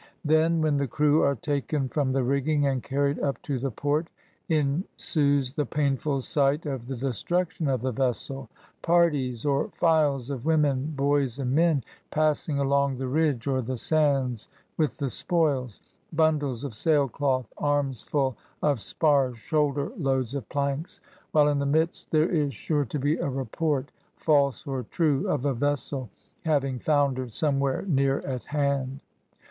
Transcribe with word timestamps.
Then, 0.25 0.61
when 0.63 0.77
the 0.77 0.87
crew 0.87 1.21
are 1.21 1.35
taken 1.35 1.87
from 1.87 2.11
the 2.11 2.23
rigging, 2.23 2.65
and 2.65 2.81
carried 2.81 3.19
up 3.19 3.39
to 3.43 3.59
the 3.59 3.69
port, 3.69 4.07
ensues 4.49 5.53
the 5.53 5.67
painful 5.67 6.21
sight 6.21 6.65
of 6.65 6.87
the 6.87 6.95
destruction 6.97 7.67
of 7.67 7.81
the 7.81 7.91
vessel; 7.91 8.49
parties, 8.81 9.45
or 9.45 9.69
files 9.69 10.31
of 10.31 10.43
women, 10.43 10.93
boys, 10.97 11.37
and 11.37 11.51
men, 11.51 11.83
passing 12.09 12.57
along 12.57 12.97
the 12.97 13.05
ridge 13.05 13.45
or 13.45 13.61
the 13.61 13.77
sands 13.77 14.47
with 14.75 14.97
the 14.97 15.07
spoils; 15.11 15.79
bundles 16.11 16.63
of 16.63 16.73
sailclqth, 16.73 17.51
armsful 17.59 18.35
of 18.63 18.81
spars, 18.81 19.37
shoulder 19.37 19.91
loads 19.97 20.33
of 20.33 20.49
planks; 20.49 20.99
while, 21.31 21.47
in 21.47 21.59
the 21.59 21.65
midst, 21.67 22.09
there 22.09 22.27
is 22.27 22.55
sure 22.55 22.85
to 22.85 22.97
be 22.97 23.17
a 23.17 23.29
report, 23.29 23.91
false 24.15 24.65
or 24.65 24.81
true, 24.81 25.27
of 25.29 25.45
a 25.45 25.53
vessel 25.53 26.09
having 26.43 26.79
foundered, 26.79 27.31
somewhere 27.31 27.83
near 27.83 28.17
at 28.21 28.45
hand. 28.45 28.99